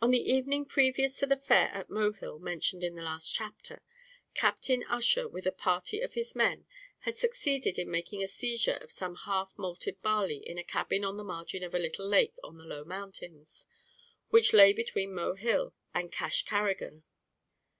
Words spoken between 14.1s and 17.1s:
which lay between Mohill and Cashcarrigan.